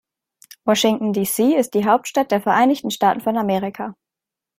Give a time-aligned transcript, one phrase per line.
[0.65, 1.55] Washington, D.C.
[1.55, 3.93] ist die Hauptstadt der Vereinigten Staaten von Amerika.